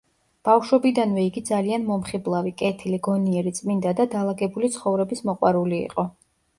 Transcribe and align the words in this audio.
ბავშვობიდანვე 0.47 1.25
იგი 1.31 1.43
ძალიან 1.49 1.85
მომხიბლავი, 1.91 2.55
კეთილი, 2.63 3.03
გონიერი, 3.11 3.55
წმინდა 3.61 3.95
და 4.03 4.11
დალაგებული 4.19 4.75
ცხოვრების 4.81 5.27
მოყვარული 5.31 5.83
იყო. 5.89 6.13